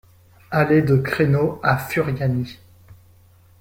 Allée 0.49 0.81
de 0.81 0.95
Creno 0.95 1.59
à 1.61 1.77
Furiani 1.77 2.57